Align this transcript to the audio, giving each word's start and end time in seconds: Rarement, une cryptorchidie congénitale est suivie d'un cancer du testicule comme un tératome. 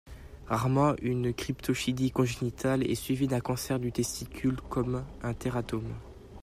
Rarement, 0.47 0.95
une 1.03 1.31
cryptorchidie 1.31 2.09
congénitale 2.09 2.83
est 2.89 2.95
suivie 2.95 3.27
d'un 3.27 3.39
cancer 3.39 3.79
du 3.79 3.91
testicule 3.91 4.57
comme 4.67 5.05
un 5.21 5.33
tératome. 5.35 5.93